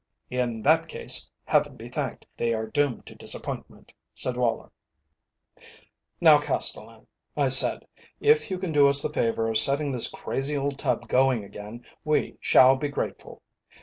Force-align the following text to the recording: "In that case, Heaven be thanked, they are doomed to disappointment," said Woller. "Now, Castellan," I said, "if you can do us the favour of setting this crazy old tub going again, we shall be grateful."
"In 0.31 0.63
that 0.63 0.87
case, 0.89 1.29
Heaven 1.45 1.75
be 1.77 1.87
thanked, 1.87 2.25
they 2.35 2.55
are 2.55 2.65
doomed 2.65 3.05
to 3.05 3.13
disappointment," 3.13 3.93
said 4.15 4.35
Woller. 4.35 4.71
"Now, 6.19 6.39
Castellan," 6.39 7.05
I 7.37 7.49
said, 7.49 7.85
"if 8.19 8.49
you 8.49 8.57
can 8.57 8.71
do 8.71 8.87
us 8.87 9.03
the 9.03 9.13
favour 9.13 9.47
of 9.47 9.59
setting 9.59 9.91
this 9.91 10.09
crazy 10.09 10.57
old 10.57 10.79
tub 10.79 11.07
going 11.07 11.43
again, 11.43 11.85
we 12.03 12.39
shall 12.41 12.75
be 12.77 12.87
grateful." 12.89 13.43